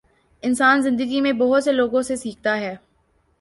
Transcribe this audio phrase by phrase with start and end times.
[0.43, 2.75] انسان زندگی میں بہت سے لوگوں سے سیکھتا ہے